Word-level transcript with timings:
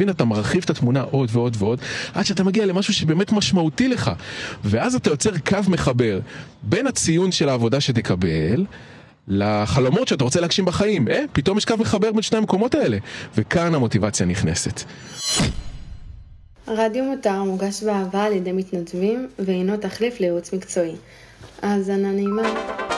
מבין, 0.00 0.10
אתה 0.10 0.24
מרחיב 0.24 0.62
את 0.64 0.70
התמונה 0.70 1.00
עוד 1.00 1.28
ועוד 1.32 1.56
ועוד, 1.58 1.80
עד 2.14 2.24
שאתה 2.24 2.44
מגיע 2.44 2.66
למשהו 2.66 2.94
שבאמת 2.94 3.32
משמעותי 3.32 3.88
לך. 3.88 4.10
ואז 4.64 4.94
אתה 4.94 5.10
יוצר 5.10 5.38
קו 5.38 5.58
מחבר 5.68 6.20
בין 6.62 6.86
הציון 6.86 7.32
של 7.32 7.48
העבודה 7.48 7.80
שתקבל, 7.80 8.64
לחלומות 9.28 10.08
שאתה 10.08 10.24
רוצה 10.24 10.40
להגשים 10.40 10.64
בחיים. 10.64 11.08
אה, 11.08 11.24
פתאום 11.32 11.58
יש 11.58 11.64
קו 11.64 11.76
מחבר 11.76 12.12
בין 12.12 12.22
שני 12.22 12.38
המקומות 12.38 12.74
האלה. 12.74 12.98
וכאן 13.36 13.74
המוטיבציה 13.74 14.26
נכנסת. 14.26 14.82
רדיו 16.68 17.04
מותר 17.04 17.42
מוגש 17.42 17.82
באהבה 17.82 18.24
על 18.24 18.32
ידי 18.32 18.52
מתנדבים 18.52 19.28
והינו 19.38 19.76
תחליף 19.76 20.20
לייעוץ 20.20 20.52
מקצועי. 20.52 20.94
האזנה 21.62 22.12
נעימה. 22.12 22.89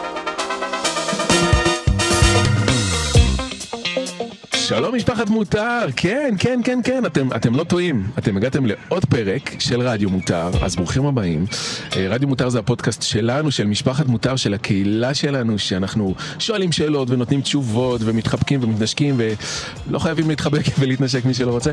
שלום 4.76 4.94
משפחת 4.94 5.28
מותר, 5.28 5.86
כן, 5.96 6.34
כן, 6.38 6.60
כן, 6.64 6.80
כן, 6.84 7.06
אתם, 7.06 7.28
אתם 7.36 7.54
לא 7.54 7.64
טועים. 7.64 8.06
אתם 8.18 8.36
הגעתם 8.36 8.66
לעוד 8.66 9.04
פרק 9.04 9.54
של 9.58 9.80
רדיו 9.80 10.10
מותר, 10.10 10.50
אז 10.62 10.76
ברוכים 10.76 11.06
הבאים. 11.06 11.46
אה, 11.96 12.06
רדיו 12.08 12.28
מותר 12.28 12.48
זה 12.48 12.58
הפודקאסט 12.58 13.02
שלנו, 13.02 13.50
של 13.50 13.66
משפחת 13.66 14.06
מותר, 14.06 14.36
של 14.36 14.54
הקהילה 14.54 15.14
שלנו, 15.14 15.58
שאנחנו 15.58 16.14
שואלים 16.38 16.72
שאלות 16.72 17.10
ונותנים 17.10 17.40
תשובות 17.40 18.00
ומתחבקים 18.04 18.60
ומתנשקים 18.62 19.20
ולא 19.88 19.98
חייבים 19.98 20.28
להתחבק 20.28 20.62
ולהתנשק 20.78 21.24
מי 21.24 21.34
שלא 21.34 21.50
רוצה, 21.50 21.70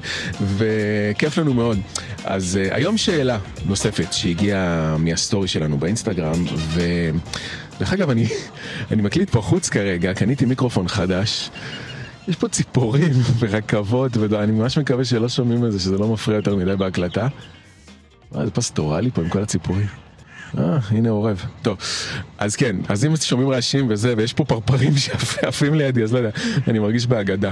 וכיף 0.58 1.38
לנו 1.38 1.54
מאוד. 1.54 1.78
אז 2.24 2.60
uh, 2.62 2.76
היום 2.76 2.98
שאלה 2.98 3.38
נוספת 3.66 4.14
שהגיעה 4.14 4.96
מהסטורי 4.98 5.48
שלנו 5.48 5.78
באינסטגרם, 5.78 6.46
ו... 6.56 6.82
דרך 7.80 7.94
אגב, 7.94 8.10
אני, 8.10 8.28
אני 8.92 9.02
מקליט 9.02 9.30
פה 9.30 9.42
חוץ 9.42 9.70
כרגע, 9.70 10.14
קניתי 10.14 10.46
מיקרופון 10.46 10.88
חדש. 10.88 11.50
יש 12.30 12.36
פה 12.36 12.48
ציפורים 12.48 13.12
ורכבות, 13.40 14.18
ואני 14.18 14.52
ממש 14.52 14.78
מקווה 14.78 15.06
שלא 15.06 15.30
שומעים 15.30 15.66
את 15.66 15.72
זה, 15.72 15.80
שזה 15.80 15.98
לא 15.98 16.08
מפריע 16.08 16.38
יותר 16.38 16.56
מדי 16.56 16.76
בהקלטה. 16.76 17.28
מה, 18.32 18.46
זה 18.46 18.52
פסטורלי 18.52 19.12
פה 19.12 19.22
עם 19.22 19.30
כל 19.30 19.42
הציפורים. 19.42 19.88
אה, 20.58 20.78
הנה 20.90 21.10
עורב. 21.10 21.46
טוב, 21.62 21.78
אז 22.38 22.56
כן, 22.56 22.76
אז 22.90 23.06
אם 23.06 23.16
שומעים 23.16 23.50
רעשים 23.50 23.88
וזה, 23.90 24.14
ויש 24.18 24.34
פה 24.34 24.46
פרפרים 24.46 24.98
שעפים 25.04 25.74
לידי, 25.74 26.04
אז 26.04 26.14
לא 26.14 26.18
יודע, 26.18 26.30
אני 26.68 26.80
מרגיש 26.80 27.08
באגדה, 27.08 27.52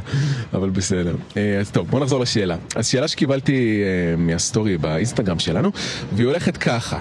אבל 0.54 0.70
בסדר. 0.70 1.16
אה, 1.38 1.60
אז 1.60 1.72
טוב, 1.72 1.90
בוא 1.90 2.00
נחזור 2.00 2.20
לשאלה. 2.20 2.56
אז 2.76 2.88
שאלה 2.88 3.08
שקיבלתי 3.08 3.84
אה, 3.84 4.16
מהסטורי 4.18 4.78
באינסטגרם 4.78 5.40
שלנו, 5.40 5.72
והיא 6.14 6.28
הולכת 6.28 6.58
ככה. 6.58 7.00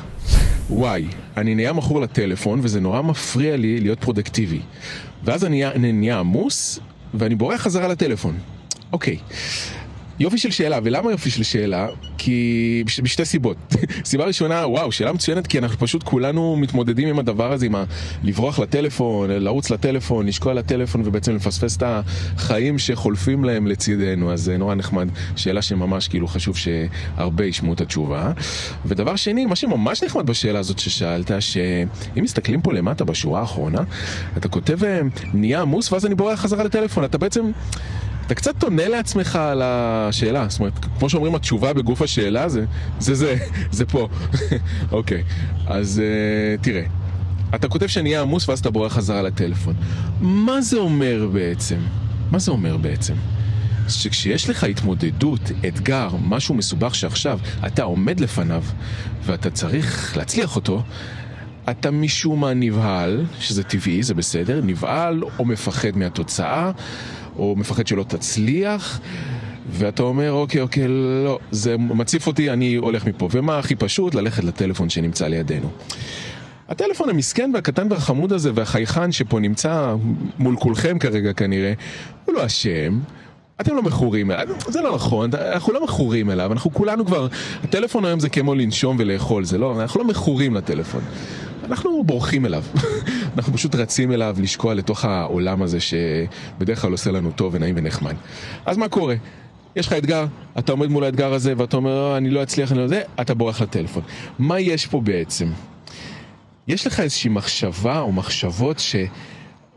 וואי, 0.71 1.09
אני 1.37 1.55
נהיה 1.55 1.73
מכור 1.73 2.01
לטלפון 2.01 2.61
וזה 2.63 2.81
נורא 2.81 3.03
מפריע 3.03 3.57
לי 3.57 3.81
להיות 3.81 4.01
פרודקטיבי. 4.01 4.61
ואז 5.25 5.45
אני 5.45 5.93
נהיה 5.93 6.19
עמוס 6.19 6.81
ואני 7.19 7.34
בורח 7.34 7.61
חזרה 7.61 7.89
לטלפון. 7.89 8.39
אוקיי. 8.92 9.19
יופי 10.19 10.39
של 10.39 10.50
שאלה, 10.50 10.78
ולמה 10.84 11.11
יופי 11.11 11.31
של 11.31 11.42
שאלה? 11.42 11.86
כי 12.27 12.83
בש, 12.87 13.01
בשתי 13.01 13.25
סיבות. 13.25 13.57
סיבה 14.05 14.25
ראשונה, 14.25 14.67
וואו, 14.67 14.93
שאלה 14.93 15.13
מצוינת, 15.13 15.47
כי 15.47 15.59
אנחנו 15.59 15.79
פשוט 15.79 16.03
כולנו 16.03 16.57
מתמודדים 16.57 17.09
עם 17.09 17.19
הדבר 17.19 17.53
הזה, 17.53 17.67
עם 17.67 17.75
ה... 17.75 17.85
לברוח 18.25 18.59
לטלפון, 18.59 19.31
לרוץ 19.31 19.71
לטלפון, 19.71 20.27
לשקוע 20.27 20.55
לטלפון 20.55 21.03
ובעצם 21.05 21.37
לפספס 21.37 21.77
את 21.77 21.83
החיים 21.87 22.79
שחולפים 22.79 23.45
להם 23.45 23.67
לצידנו, 23.67 24.33
אז 24.33 24.43
זה 24.43 24.57
נורא 24.57 24.75
נחמד. 24.75 25.09
שאלה 25.37 25.63
שממש 25.63 26.09
כאילו 26.09 26.29
חשוב 26.29 26.57
שהרבה 26.57 27.45
ישמעו 27.45 27.73
את 27.73 27.81
התשובה. 27.81 28.33
ודבר 28.87 29.17
שני, 29.17 29.47
מה 29.47 29.57
שממש 29.57 30.03
נחמד 30.03 30.27
בשאלה 30.27 30.59
הזאת 30.59 30.79
ששאלת, 30.79 31.31
שאם 31.41 31.89
מסתכלים 32.23 32.61
פה 32.61 32.73
למטה 32.73 33.05
בשורה 33.05 33.41
האחרונה, 33.41 33.81
אתה 34.37 34.49
כותב 34.49 34.85
אה, 34.85 35.01
נהיה 35.35 35.61
עמוס 35.61 35.93
ואז 35.93 36.07
אני 36.07 36.15
בורח 36.15 36.41
חזרה 36.41 36.65
לטלפון, 36.65 37.05
אתה 37.05 37.19
בעצם... 37.19 37.51
אתה 38.27 38.35
קצת 38.35 38.63
עונה 38.63 38.89
לעצמך 38.89 39.37
על 39.37 39.63
השאלה, 39.65 40.47
זאת 40.49 40.61
אומרת, 40.61 40.73
כמו 40.99 41.09
שאומרים 41.11 41.35
התשובה 41.35 41.73
בגוף 41.73 42.03
השאלה 42.03 42.49
זה 42.49 42.65
זה 42.99 43.15
זה, 43.15 43.37
זה 43.71 43.87
פה. 43.87 44.09
אוקיי, 44.93 45.23
אז 45.67 46.03
uh, 46.03 46.63
תראה, 46.65 46.83
אתה 47.55 47.69
כותב 47.69 47.87
שאני 47.87 48.11
אהיה 48.11 48.23
עמוס 48.23 48.49
ואז 48.49 48.59
אתה 48.59 48.71
בורח 48.71 48.93
חזרה 48.93 49.23
לטלפון. 49.23 49.75
מה 50.21 50.61
זה 50.61 50.77
אומר 50.77 51.28
בעצם? 51.33 51.77
מה 52.31 52.39
זה 52.39 52.50
אומר 52.50 52.77
בעצם? 52.77 53.15
שכשיש 53.89 54.50
לך 54.50 54.65
התמודדות, 54.65 55.41
אתגר, 55.69 56.09
משהו 56.25 56.55
מסובך 56.55 56.95
שעכשיו 56.95 57.39
אתה 57.67 57.83
עומד 57.83 58.21
לפניו 58.21 58.62
ואתה 59.25 59.50
צריך 59.50 60.17
להצליח 60.17 60.56
אותו, 60.56 60.83
אתה 61.71 61.91
משום 61.91 62.41
מה 62.41 62.55
נבהל, 62.55 63.25
שזה 63.41 63.62
טבעי, 63.62 64.03
זה 64.03 64.15
בסדר, 64.15 64.61
נבהל 64.65 65.23
או 65.39 65.45
מפחד 65.45 65.97
מהתוצאה, 65.97 66.71
או 67.39 67.55
מפחד 67.57 67.87
שלא 67.87 68.03
תצליח, 68.03 69.01
ואתה 69.71 70.03
אומר, 70.03 70.33
אוקיי, 70.33 70.61
אוקיי, 70.61 70.89
לא, 71.25 71.39
זה 71.51 71.77
מציף 71.79 72.27
אותי, 72.27 72.51
אני 72.51 72.75
הולך 72.75 73.07
מפה. 73.07 73.29
ומה 73.33 73.59
הכי 73.59 73.75
פשוט? 73.75 74.15
ללכת 74.15 74.45
לטלפון 74.45 74.89
שנמצא 74.89 75.27
לידינו. 75.27 75.69
הטלפון 76.69 77.09
המסכן 77.09 77.51
והקטן 77.55 77.87
והחמוד 77.91 78.33
הזה 78.33 78.51
והחייכן 78.55 79.13
שפה 79.13 79.41
נמצא 79.41 79.95
מול 80.39 80.57
כולכם 80.57 80.99
כרגע 80.99 81.33
כנראה, 81.33 81.73
הוא 82.25 82.35
לא 82.35 82.47
אשם. 82.47 82.99
אתם 83.61 83.77
לא 83.77 83.83
מכורים 83.83 84.31
אליו, 84.31 84.47
זה 84.69 84.81
לא 84.81 84.95
נכון, 84.95 85.31
אנחנו 85.53 85.73
לא 85.73 85.85
מכורים 85.85 86.31
אליו, 86.31 86.53
אנחנו 86.53 86.73
כולנו 86.75 87.07
כבר, 87.07 87.29
הטלפון 87.65 88.05
היום 88.05 88.21
זה 88.21 88.29
כמו 88.29 88.55
לנשום 88.55 88.97
ולאכול, 88.99 89.45
זה 89.45 89.59
לא, 89.59 89.81
אנחנו 89.81 90.01
לא 90.01 90.07
מכורים 90.07 90.55
לטלפון. 90.55 91.01
אנחנו 91.65 92.05
בורחים 92.05 92.47
אליו. 92.47 92.63
אנחנו 93.37 93.53
פשוט 93.53 93.75
רצים 93.75 94.13
אליו 94.13 94.37
לשקוע 94.41 94.75
לתוך 94.75 95.05
העולם 95.05 95.63
הזה 95.63 95.79
שבדרך 95.81 96.83
כלל 96.83 96.93
עושה 96.93 97.11
לנו 97.11 97.31
טוב 97.31 97.55
ונעים 97.55 97.75
ונחמד. 97.79 98.15
אז 98.67 98.77
מה 98.77 98.89
קורה? 98.89 99.15
יש 99.77 99.87
לך 99.87 99.93
אתגר, 99.93 100.27
אתה 100.59 100.73
עומד 100.73 100.89
מול 100.89 101.05
האתגר 101.05 101.33
הזה 101.33 101.55
ואתה 101.57 101.77
אומר, 101.77 102.13
אה, 102.13 102.17
אני 102.17 102.31
לא 102.31 102.43
אצליח, 102.43 102.73
אני 102.73 102.79
לא 102.79 102.89
זה, 102.89 103.03
אתה 103.21 103.35
בורח 103.35 103.61
לטלפון. 103.63 104.03
מה 104.39 104.61
יש 104.61 104.87
פה 104.87 105.01
בעצם? 105.01 105.49
יש 106.69 106.87
לך 106.87 107.01
איזושהי 107.01 107.31
מחשבה 107.31 108.01
או 108.01 108.13
מחשבות 108.13 108.83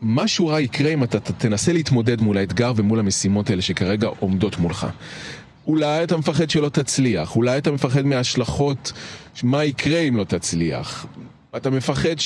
שמשהו 0.01 0.47
רע 0.47 0.61
יקרה 0.61 0.93
אם 0.93 1.03
אתה 1.03 1.19
תנסה 1.19 1.73
להתמודד 1.73 2.21
מול 2.21 2.37
האתגר 2.37 2.73
ומול 2.75 2.99
המשימות 2.99 3.49
האלה 3.49 3.61
שכרגע 3.61 4.07
עומדות 4.19 4.57
מולך. 4.57 4.87
אולי 5.67 6.03
אתה 6.03 6.17
מפחד 6.17 6.49
שלא 6.49 6.69
תצליח, 6.69 7.35
אולי 7.35 7.57
אתה 7.57 7.71
מפחד 7.71 8.05
מההשלכות, 8.05 8.91
מה 9.43 9.63
יקרה 9.63 9.99
אם 9.99 10.17
לא 10.17 10.23
תצליח. 10.23 11.05
אתה 11.57 11.69
מפחד 11.69 12.19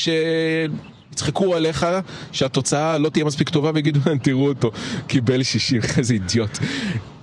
שיצחקו 1.14 1.56
עליך, 1.56 1.86
שהתוצאה 2.32 2.98
לא 2.98 3.10
תהיה 3.10 3.26
מספיק 3.26 3.50
טובה 3.50 3.72
ויגידו, 3.74 4.00
תראו 4.22 4.48
אותו, 4.48 4.72
קיבל 5.08 5.44
60, 5.44 5.82
איזה 5.98 6.14
אידיוט. 6.14 6.58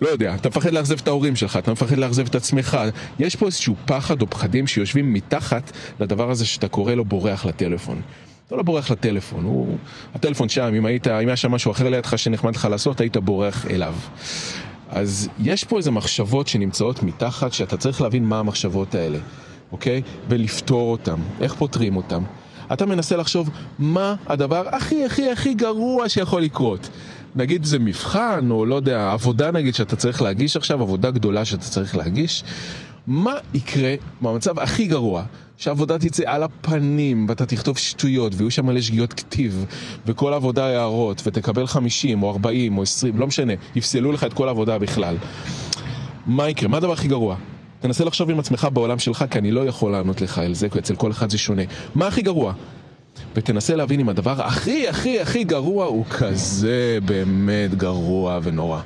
לא 0.00 0.08
יודע, 0.08 0.34
אתה 0.34 0.48
מפחד 0.48 0.72
לאכזב 0.72 0.98
את 1.00 1.08
ההורים 1.08 1.36
שלך, 1.36 1.56
אתה 1.56 1.72
מפחד 1.72 1.98
לאכזב 1.98 2.26
את 2.26 2.34
עצמך. 2.34 2.78
יש 3.18 3.36
פה 3.36 3.46
איזשהו 3.46 3.74
פחד 3.86 4.22
או 4.22 4.30
פחדים 4.30 4.66
שיושבים 4.66 5.12
מתחת 5.12 5.72
לדבר 6.00 6.30
הזה 6.30 6.46
שאתה 6.46 6.68
קורא 6.68 6.94
לו 6.94 7.04
בורח 7.04 7.46
לטלפון. 7.46 8.00
אתה 8.46 8.56
לא 8.56 8.62
בורח 8.62 8.90
לטלפון, 8.90 9.44
הוא... 9.44 9.76
הטלפון 10.14 10.48
שם, 10.48 10.74
אם, 10.78 10.86
היית, 10.86 11.06
אם 11.06 11.28
היה 11.28 11.36
שם 11.36 11.50
משהו 11.50 11.72
אחר 11.72 11.88
לידך 11.88 12.18
שנחמד 12.18 12.56
לך 12.56 12.68
לעשות, 12.70 13.00
היית 13.00 13.16
בורח 13.16 13.66
אליו. 13.66 13.94
אז 14.88 15.28
יש 15.38 15.64
פה 15.64 15.78
איזה 15.78 15.90
מחשבות 15.90 16.48
שנמצאות 16.48 17.02
מתחת, 17.02 17.52
שאתה 17.52 17.76
צריך 17.76 18.00
להבין 18.00 18.24
מה 18.24 18.38
המחשבות 18.38 18.94
האלה. 18.94 19.18
אוקיי? 19.72 20.02
ולפתור 20.28 20.92
אותם. 20.92 21.20
איך 21.40 21.54
פותרים 21.54 21.96
אותם? 21.96 22.22
אתה 22.72 22.86
מנסה 22.86 23.16
לחשוב 23.16 23.50
מה 23.78 24.14
הדבר 24.26 24.69
הכי 24.69 25.04
הכי 25.04 25.31
הכי 25.31 25.54
גרוע 25.54 26.08
שיכול 26.08 26.42
לקרות. 26.42 26.88
נגיד 27.36 27.64
זה 27.64 27.78
מבחן, 27.78 28.50
או 28.50 28.66
לא 28.66 28.75
יודע, 28.75 29.12
עבודה 29.12 29.50
נגיד 29.50 29.75
שאתה 29.75 29.97
צריך 29.97 30.22
להגיש 30.22 30.56
עכשיו, 30.56 30.82
עבודה 30.82 31.10
גדולה 31.10 31.44
שאתה 31.44 31.64
צריך 31.64 31.97
להגיש. 31.97 32.44
מה 33.06 33.34
יקרה 33.54 33.94
במצב 34.22 34.59
הכי 34.59 34.86
גרוע? 34.86 35.22
שהעבודה 35.56 35.98
תצא 35.98 36.22
על 36.26 36.42
הפנים, 36.42 37.26
ואתה 37.28 37.47
תכתוב 37.47 37.78
שטויות, 37.78 38.32
ויהיו 38.36 38.50
שם 38.50 38.66
מלא 38.66 38.80
שגיאות 38.80 39.12
כתיב, 39.12 39.66
וכל 40.06 40.32
העבודה 40.32 40.66
הערות, 40.66 41.22
ותקבל 41.26 41.66
50 41.66 42.22
או 42.22 42.30
40 42.30 42.78
או 42.78 42.82
20, 42.82 43.19
לא 43.19 43.26
משנה, 43.26 43.53
יפסלו 43.75 44.12
לך 44.12 44.25
את 44.25 44.32
כל 44.32 44.48
העבודה 44.48 44.78
בכלל. 44.78 45.16
מה 46.26 46.48
יקרה? 46.48 46.69
מה 46.69 46.76
הדבר 46.76 46.92
הכי 46.92 47.09
גרוע? 47.09 47.36
תנסה 47.80 48.04
לחשוב 48.04 48.30
עם 48.30 48.38
עצמך 48.38 48.68
בעולם 48.72 48.98
שלך, 48.98 49.24
כי 49.30 49.38
אני 49.38 49.50
לא 49.50 49.66
יכול 49.66 49.92
לענות 49.92 50.21
לך 50.21 50.38
על 50.38 50.54
זה, 50.54 50.68
כי 50.68 50.78
אצל 50.78 50.97
כל 50.97 51.10
אחד 51.10 51.30
זה 51.30 51.38
שונה. 51.38 51.62
מה 51.94 52.06
הכי 52.06 52.22
גרוע? 52.22 52.53
ותנסה 53.34 53.77
להבין 53.77 54.00
אם 54.00 54.09
הדבר 54.09 54.42
הכי 54.42 54.88
הכי 54.88 55.21
הכי 55.21 55.44
גרוע 55.44 55.84
הוא 55.84 56.04
כזה 56.10 56.98
באמת 57.04 57.74
גרוע 57.74 58.41
ונורא. 58.42 58.80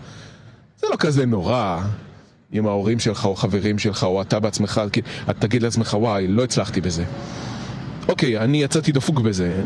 זה 0.81 0.87
לא 0.91 0.97
כזה 0.97 1.27
נורא. 1.27 1.81
אם 2.53 2.67
ההורים 2.67 3.01
שלך 3.01 3.25
או 3.25 3.37
חברים 3.37 3.79
שלך 3.79 4.05
או 4.05 4.23
אתה 4.23 4.41
בעצמך, 4.41 4.83
אתה 5.31 5.33
תגיד 5.33 5.63
לעצמך 5.63 5.97
וואי, 6.01 6.27
לא 6.27 6.45
הצלחתי 6.45 6.81
בזה. 6.81 7.05
אוקיי, 8.09 8.39
אני 8.39 8.63
יצאתי 8.63 8.93
דפוק 8.93 9.21
בזה. 9.21 9.63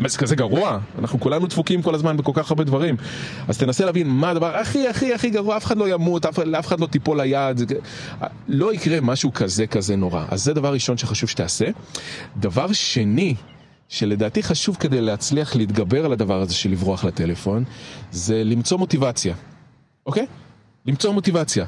מה 0.00 0.08
זה 0.08 0.18
כזה 0.18 0.36
גרוע? 0.36 0.78
אנחנו 0.98 1.20
כולנו 1.20 1.46
דפוקים 1.46 1.82
כל 1.82 1.94
הזמן 1.94 2.16
בכל 2.16 2.32
כך 2.34 2.50
הרבה 2.50 2.64
דברים. 2.64 2.96
אז 3.48 3.58
תנסה 3.58 3.84
להבין 3.84 4.08
מה 4.08 4.30
הדבר 4.30 4.56
הכי 4.56 4.88
הכי 4.88 5.14
הכי 5.14 5.30
גרוע, 5.30 5.56
אף 5.56 5.64
אחד 5.64 5.76
לא 5.76 5.88
ימות, 5.88 6.26
אף, 6.26 6.38
לאף 6.38 6.66
אחד 6.66 6.80
לא 6.80 6.86
תיפול 6.86 7.20
ליד, 7.20 7.72
לא 8.48 8.74
יקרה 8.74 9.00
משהו 9.00 9.32
כזה 9.32 9.66
כזה 9.66 9.96
נורא. 9.96 10.24
אז 10.28 10.44
זה 10.44 10.54
דבר 10.54 10.72
ראשון 10.72 10.96
שחשוב 10.96 11.28
שתעשה. 11.28 11.66
דבר 12.36 12.72
שני, 12.72 13.34
שלדעתי 13.88 14.42
חשוב 14.42 14.76
כדי 14.80 15.00
להצליח 15.00 15.56
להתגבר 15.56 16.04
על 16.04 16.12
הדבר 16.12 16.40
הזה 16.40 16.54
של 16.54 16.70
לברוח 16.70 17.04
לטלפון, 17.04 17.64
זה 18.10 18.44
למצוא 18.44 18.78
מוטיבציה, 18.78 19.34
אוקיי? 20.06 20.26
למצוא 20.86 21.12
מוטיבציה. 21.12 21.64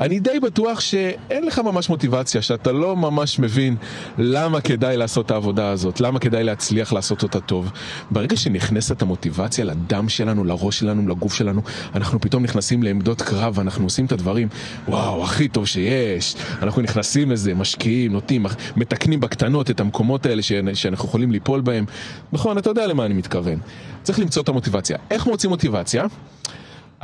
אני 0.00 0.20
די 0.20 0.40
בטוח 0.40 0.80
שאין 0.80 1.46
לך 1.46 1.58
ממש 1.58 1.88
מוטיבציה, 1.88 2.42
שאתה 2.42 2.72
לא 2.72 2.96
ממש 2.96 3.38
מבין 3.38 3.76
למה 4.18 4.60
כדאי 4.60 4.96
לעשות 4.96 5.26
את 5.26 5.30
העבודה 5.30 5.70
הזאת, 5.70 6.00
למה 6.00 6.18
כדאי 6.18 6.44
להצליח 6.44 6.92
לעשות 6.92 7.22
אותה 7.22 7.40
טוב. 7.40 7.70
ברגע 8.10 8.36
שנכנסת 8.36 9.02
המוטיבציה 9.02 9.64
לדם 9.64 10.08
שלנו, 10.08 10.44
לראש 10.44 10.78
שלנו, 10.78 11.08
לגוף 11.08 11.34
שלנו, 11.34 11.60
אנחנו 11.94 12.20
פתאום 12.20 12.42
נכנסים 12.42 12.82
לעמדות 12.82 13.22
קרב, 13.22 13.60
אנחנו 13.60 13.84
עושים 13.84 14.06
את 14.06 14.12
הדברים, 14.12 14.48
וואו, 14.88 15.24
הכי 15.24 15.48
טוב 15.48 15.66
שיש. 15.66 16.34
אנחנו 16.62 16.82
נכנסים 16.82 17.30
לזה, 17.30 17.54
משקיעים, 17.54 18.12
נוטים, 18.12 18.46
מתקנים 18.76 19.20
בקטנות 19.20 19.70
את 19.70 19.80
המקומות 19.80 20.26
האלה 20.26 20.42
שאנחנו 20.42 21.08
יכולים 21.08 21.30
ליפול 21.30 21.60
בהם. 21.60 21.84
נכון, 22.32 22.58
אתה 22.58 22.70
יודע 22.70 22.86
למה 22.86 23.06
אני 23.06 23.14
מתכוון. 23.14 23.58
צריך 24.02 24.18
למצוא 24.18 24.42
את 24.42 24.48
המוטיבציה. 24.48 24.98
איך 25.10 25.26
מוצאים 25.26 25.50
מוטיבציה? 25.50 26.04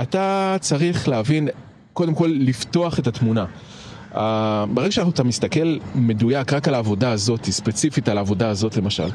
אתה 0.01 0.57
צריך 0.61 1.09
להבין, 1.09 1.49
קודם 2.01 2.15
כל, 2.15 2.33
לפתוח 2.39 2.99
את 2.99 3.07
התמונה. 3.07 3.45
Uh, 4.13 4.17
ברגע 4.75 4.91
שאתה 4.91 5.25
מסתכל 5.25 5.79
מדויק 5.95 6.53
רק 6.53 6.69
על 6.69 6.75
העבודה 6.75 7.13
הזאת, 7.13 7.45
ספציפית 7.45 8.09
על 8.09 8.19
העבודה 8.19 8.49
הזאת 8.49 8.77
למשל, 8.77 9.09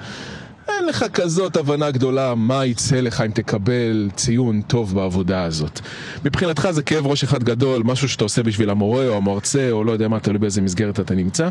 אין 0.67 0.85
לך 0.85 1.05
כזאת 1.13 1.57
הבנה 1.57 1.91
גדולה 1.91 2.35
מה 2.35 2.65
יצא 2.65 2.95
לך 2.95 3.21
אם 3.21 3.31
תקבל 3.31 4.09
ציון 4.15 4.61
טוב 4.61 4.95
בעבודה 4.95 5.43
הזאת. 5.43 5.79
מבחינתך 6.25 6.67
זה 6.71 6.83
כאב 6.83 7.07
ראש 7.07 7.23
אחד 7.23 7.43
גדול, 7.43 7.81
משהו 7.85 8.09
שאתה 8.09 8.23
עושה 8.23 8.43
בשביל 8.43 8.69
המורה 8.69 9.07
או 9.07 9.17
המרצה 9.17 9.71
או 9.71 9.83
לא 9.83 9.91
יודע 9.91 10.07
מה, 10.07 10.19
תלוי 10.19 10.38
באיזה 10.38 10.61
מסגרת 10.61 10.99
אתה 10.99 11.15
נמצא, 11.15 11.49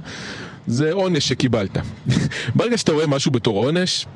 זה 0.66 0.92
עונש 0.92 1.28
שקיבלת. 1.28 1.78
ברגע 2.56 2.78
שאתה 2.78 2.92
רואה 2.92 3.06
משהו 3.06 3.30
בתור 3.30 3.64
עונש, 3.64 4.06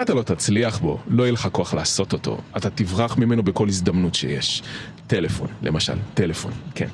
אתה 0.00 0.14
לא 0.14 0.22
תצליח 0.22 0.78
בו, 0.78 0.98
לא 1.08 1.22
יהיה 1.22 1.32
לך 1.32 1.48
כוח 1.52 1.74
לעשות 1.74 2.12
אותו, 2.12 2.38
אתה 2.56 2.70
תברח 2.70 3.18
ממנו 3.18 3.42
בכל 3.42 3.68
הזדמנות 3.68 4.14
שיש. 4.14 4.62
טלפון, 5.06 5.48
למשל, 5.62 5.92
טלפון, 6.14 6.52
כן. 6.74 6.86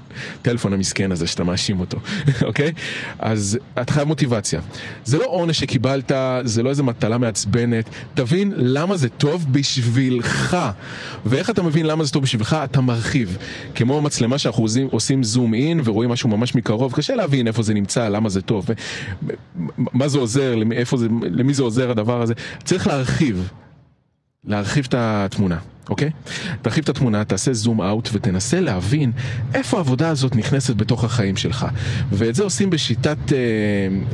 טלפון 0.42 0.72
המסכן 0.72 1.12
הזה 1.12 1.26
שאתה 1.26 1.44
מאשים 1.44 1.80
אותו, 1.80 1.98
אוקיי? 2.48 2.72
אז 3.18 3.58
אתה 3.80 3.92
חייב 3.92 4.08
מוטיבציה. 4.08 4.60
זה 5.04 5.18
לא 5.18 5.24
עונש 5.26 5.60
שקיבלת, 5.60 6.12
זה 6.44 6.62
לא 6.62 6.70
איזה 6.70 6.82
מטלה 6.82 7.18
מעצבנת. 7.18 7.88
תבין 8.14 8.52
למה 8.56 8.96
זה 8.96 9.08
טוב 9.08 9.46
בשבילך. 9.52 10.56
ואיך 11.26 11.50
אתה 11.50 11.62
מבין 11.62 11.86
למה 11.86 12.04
זה 12.04 12.12
טוב 12.12 12.22
בשבילך? 12.22 12.56
אתה 12.64 12.80
מרחיב. 12.80 13.36
כמו 13.74 14.00
מצלמה 14.00 14.38
שאנחנו 14.38 14.62
עושים, 14.62 14.88
עושים 14.90 15.22
זום 15.22 15.54
אין 15.54 15.80
ורואים 15.84 16.10
משהו 16.10 16.28
ממש 16.28 16.54
מקרוב, 16.54 16.92
קשה 16.92 17.14
להבין 17.14 17.46
איפה 17.46 17.62
זה 17.62 17.74
נמצא, 17.74 18.08
למה 18.08 18.28
זה 18.28 18.42
טוב, 18.42 18.66
מה 19.78 20.08
זה 20.08 20.18
עוזר, 20.18 20.54
למי, 20.54 20.76
זה, 20.96 21.06
למי 21.22 21.54
זה 21.54 21.62
עוזר 21.62 21.90
הדבר 21.90 22.22
הזה. 22.22 22.34
צריך 22.64 22.87
להרחיב. 22.88 23.48
להרחיב 24.44 24.86
את 24.88 24.94
התמונה. 24.98 25.58
אוקיי? 25.90 26.10
תרחיב 26.62 26.84
את 26.84 26.88
התמונה, 26.88 27.24
תעשה 27.24 27.52
זום 27.52 27.82
אאוט 27.82 28.08
ותנסה 28.12 28.60
להבין 28.60 29.12
איפה 29.54 29.76
העבודה 29.76 30.08
הזאת 30.08 30.36
נכנסת 30.36 30.76
בתוך 30.76 31.04
החיים 31.04 31.36
שלך. 31.36 31.66
ואת 32.12 32.34
זה 32.34 32.42
עושים 32.42 32.70
בשיטת, 32.70 33.32
אה, 33.32 33.36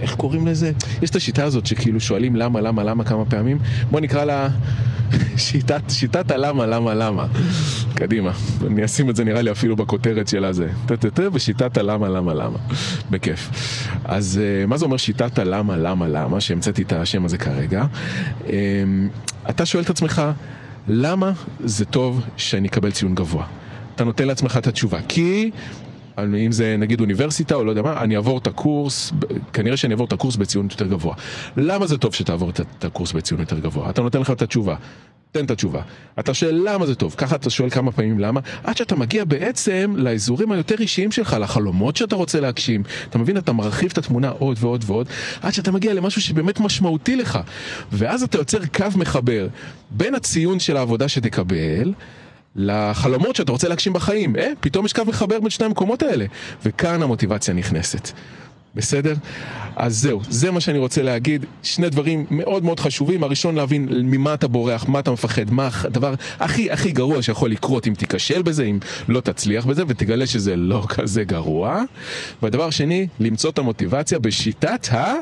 איך 0.00 0.14
קוראים 0.14 0.46
לזה? 0.46 0.72
יש 1.02 1.10
את 1.10 1.16
השיטה 1.16 1.44
הזאת 1.44 1.66
שכאילו 1.66 2.00
שואלים 2.00 2.36
למה, 2.36 2.60
למה, 2.60 2.84
למה 2.84 3.04
כמה 3.04 3.24
פעמים. 3.24 3.58
בוא 3.90 4.00
נקרא 4.00 4.24
לה 4.24 4.48
שיטת, 5.36 5.82
שיטת 5.88 6.30
הלמה, 6.30 6.66
למה, 6.66 6.94
למה. 6.94 7.26
קדימה. 7.94 8.32
אני 8.66 8.84
אשים 8.84 9.10
את 9.10 9.16
זה 9.16 9.24
נראה 9.24 9.42
לי 9.42 9.50
אפילו 9.50 9.76
בכותרת 9.76 10.28
של 10.28 10.44
הזה. 10.44 10.68
טטטט 10.86 11.20
בשיטת 11.20 11.76
הלמה, 11.76 12.08
למה, 12.08 12.34
למה. 12.34 12.58
בכיף. 13.10 13.50
אז 14.04 14.40
אה, 14.42 14.66
מה 14.66 14.76
זה 14.76 14.84
אומר 14.84 14.96
שיטת 14.96 15.38
הלמה, 15.38 15.76
למה, 15.76 16.08
למה, 16.08 16.40
שהמצאתי 16.40 16.82
את 16.82 16.92
השם 16.92 17.24
הזה 17.24 17.38
כרגע? 17.38 17.84
אה, 18.48 18.84
אתה 19.50 19.66
שואל 19.66 19.82
את 19.82 19.90
עצמך, 19.90 20.22
למה 20.88 21.32
זה 21.60 21.84
טוב 21.84 22.20
שאני 22.36 22.68
אקבל 22.68 22.90
ציון 22.90 23.14
גבוה? 23.14 23.46
אתה 23.94 24.04
נותן 24.04 24.26
לעצמך 24.26 24.56
את 24.56 24.66
התשובה. 24.66 24.98
כי 25.08 25.50
אם 26.18 26.52
זה 26.52 26.76
נגיד 26.78 27.00
אוניברסיטה 27.00 27.54
או 27.54 27.64
לא 27.64 27.70
יודע 27.70 27.82
מה, 27.82 28.00
אני 28.00 28.16
אעבור 28.16 28.38
את 28.38 28.46
הקורס, 28.46 29.12
כנראה 29.52 29.76
שאני 29.76 29.92
אעבור 29.92 30.06
את 30.06 30.12
הקורס 30.12 30.36
בציון 30.36 30.68
יותר 30.70 30.86
גבוה. 30.86 31.14
למה 31.56 31.86
זה 31.86 31.98
טוב 31.98 32.14
שתעבור 32.14 32.50
את 32.50 32.84
הקורס 32.84 33.12
בציון 33.12 33.40
יותר 33.40 33.58
גבוה? 33.58 33.90
אתה 33.90 34.02
נותן 34.02 34.20
לך 34.20 34.30
את 34.30 34.42
התשובה. 34.42 34.74
תן 35.34 35.44
את 35.44 35.50
התשובה. 35.50 35.82
אתה 36.18 36.34
שואל 36.34 36.62
למה 36.64 36.86
זה 36.86 36.94
טוב, 36.94 37.14
ככה 37.18 37.36
אתה 37.36 37.50
שואל 37.50 37.70
כמה 37.70 37.92
פעמים 37.92 38.18
למה, 38.18 38.40
עד 38.64 38.76
שאתה 38.76 38.96
מגיע 38.96 39.24
בעצם 39.24 39.94
לאזורים 39.96 40.52
היותר 40.52 40.74
אישיים 40.78 41.12
שלך, 41.12 41.36
לחלומות 41.40 41.96
שאתה 41.96 42.16
רוצה 42.16 42.40
להגשים. 42.40 42.82
אתה 43.10 43.18
מבין, 43.18 43.36
אתה 43.36 43.52
מרחיב 43.52 43.90
את 43.92 43.98
התמונה 43.98 44.28
עוד 44.28 44.56
ועוד 44.60 44.84
ועוד, 44.86 45.08
עד 45.42 45.52
שאתה 45.52 45.72
מגיע 45.72 45.94
למשהו 45.94 46.22
שבאמת 46.22 46.60
משמעותי 46.60 47.16
לך. 47.16 47.38
ואז 47.92 48.22
אתה 48.22 48.38
יוצר 48.38 48.58
קו 48.66 48.86
מחבר 48.96 49.48
בין 49.90 50.14
הציון 50.14 50.60
של 50.60 50.76
העבודה 50.76 51.08
שתקבל, 51.08 51.92
לחלומות 52.56 53.36
שאתה 53.36 53.52
רוצה 53.52 53.68
להגשים 53.68 53.92
בחיים. 53.92 54.36
אה, 54.36 54.52
פתאום 54.60 54.86
יש 54.86 54.92
קו 54.92 55.02
מחבר 55.04 55.40
בין 55.40 55.50
שני 55.50 55.66
המקומות 55.66 56.02
האלה. 56.02 56.26
וכאן 56.64 57.02
המוטיבציה 57.02 57.54
נכנסת. 57.54 58.12
בסדר? 58.74 59.14
אז 59.76 59.98
זהו, 59.98 60.20
זה 60.28 60.50
מה 60.50 60.60
שאני 60.60 60.78
רוצה 60.78 61.02
להגיד. 61.02 61.46
שני 61.62 61.90
דברים 61.90 62.26
מאוד 62.30 62.64
מאוד 62.64 62.80
חשובים. 62.80 63.22
הראשון, 63.22 63.54
להבין 63.54 63.88
ממה 63.90 64.34
אתה 64.34 64.48
בורח, 64.48 64.88
מה 64.88 64.98
אתה 64.98 65.10
מפחד, 65.10 65.50
מה 65.50 65.68
הדבר 65.84 66.14
הכי 66.40 66.70
הכי 66.70 66.92
גרוע 66.92 67.22
שיכול 67.22 67.50
לקרות 67.50 67.86
אם 67.86 67.94
תיכשל 67.94 68.42
בזה, 68.42 68.64
אם 68.64 68.78
לא 69.08 69.20
תצליח 69.20 69.66
בזה, 69.66 69.82
ותגלה 69.88 70.26
שזה 70.26 70.56
לא 70.56 70.86
כזה 70.94 71.24
גרוע. 71.24 71.82
והדבר 72.42 72.64
השני, 72.64 73.06
למצוא 73.20 73.50
את 73.50 73.58
המוטיבציה 73.58 74.18
בשיטת 74.18 74.88
ה... 74.92 75.14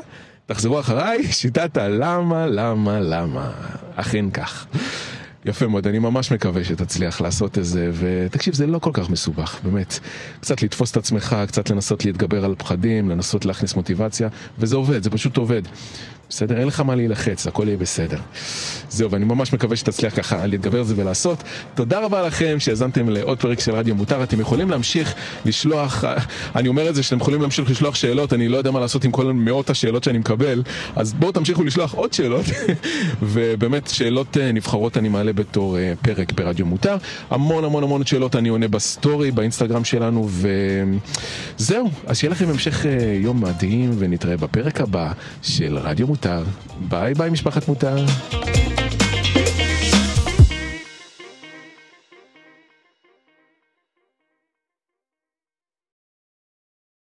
תחזרו 0.45 0.79
אחריי, 0.79 1.23
שיטת 1.41 1.77
הלמה, 1.77 2.47
למה, 2.47 2.99
למה. 2.99 3.51
אכן 3.95 4.29
כך. 4.29 4.67
יפה 5.45 5.67
מאוד, 5.67 5.87
אני 5.87 5.99
ממש 5.99 6.31
מקווה 6.31 6.63
שתצליח 6.63 7.21
לעשות 7.21 7.57
את 7.57 7.65
זה, 7.65 7.91
ותקשיב, 7.93 8.53
זה 8.53 8.67
לא 8.67 8.79
כל 8.79 8.91
כך 8.93 9.09
מסובך, 9.09 9.59
באמת. 9.63 9.99
קצת 10.39 10.63
לתפוס 10.63 10.91
את 10.91 10.97
עצמך, 10.97 11.35
קצת 11.47 11.69
לנסות 11.69 12.05
להתגבר 12.05 12.45
על 12.45 12.55
פחדים, 12.57 13.09
לנסות 13.09 13.45
להכניס 13.45 13.75
מוטיבציה, 13.75 14.27
וזה 14.59 14.75
עובד, 14.75 15.03
זה 15.03 15.09
פשוט 15.09 15.37
עובד. 15.37 15.61
בסדר? 16.35 16.57
אין 16.57 16.67
לך 16.67 16.79
מה 16.79 16.95
להילחץ, 16.95 17.47
הכל 17.47 17.67
יהיה 17.67 17.77
בסדר. 17.77 18.17
זהו, 18.89 19.11
ואני 19.11 19.25
ממש 19.25 19.53
מקווה 19.53 19.75
שתצליח 19.75 20.15
ככה 20.15 20.45
להתגבר 20.45 20.77
על 20.77 20.83
זה 20.83 20.93
ולעשות. 20.97 21.43
תודה 21.75 21.99
רבה 21.99 22.21
לכם 22.21 22.59
שהאזנתם 22.59 23.09
לעוד 23.09 23.39
פרק 23.39 23.59
של 23.59 23.71
רדיו 23.71 23.95
מותר. 23.95 24.23
אתם 24.23 24.39
יכולים 24.39 24.69
להמשיך 24.69 25.13
לשלוח, 25.45 26.03
אני 26.55 26.67
אומר 26.67 26.89
את 26.89 26.95
זה 26.95 27.03
שאתם 27.03 27.17
יכולים 27.17 27.41
להמשיך 27.41 27.69
לשלוח 27.71 27.95
שאלות, 27.95 28.33
אני 28.33 28.47
לא 28.47 28.57
יודע 28.57 28.71
מה 28.71 28.79
לעשות 28.79 29.03
עם 29.03 29.11
כל 29.11 29.31
מאות 29.33 29.69
השאלות 29.69 30.03
שאני 30.03 30.17
מקבל, 30.17 30.63
אז 30.95 31.13
בואו 31.13 31.31
תמשיכו 31.31 31.63
לשלוח 31.63 31.93
עוד 31.93 32.13
שאלות, 32.13 32.45
ובאמת 33.21 33.87
שאלות 33.87 34.37
אה, 34.37 34.51
נבחרות 34.51 34.97
אני 34.97 35.09
מעלה 35.09 35.33
בתור 35.33 35.77
אה, 35.77 35.93
פרק 36.01 36.31
ברדיו 36.31 36.65
מותר. 36.65 36.97
המון 37.29 37.63
המון 37.63 37.83
המון 37.83 38.05
שאלות 38.05 38.35
אני 38.35 38.49
עונה 38.49 38.67
בסטורי, 38.67 39.31
באינסטגרם 39.31 39.83
שלנו, 39.83 40.29
וזהו, 41.57 41.89
אז 42.07 42.17
שיהיה 42.17 42.31
לכם 42.31 42.49
המשך 42.49 42.85
אה, 42.85 43.17
יום 43.21 43.43
מדהים, 43.43 43.91
ונתראה 43.97 44.37
בפרק 44.37 44.81
הבא 44.81 45.11
של 45.41 45.77
רדיו 45.77 46.07
מותר. 46.07 46.22
מותר. 46.25 46.43
ביי 46.89 47.13
ביי 47.13 47.29
משפחת 47.29 47.67
מותר. 47.67 47.95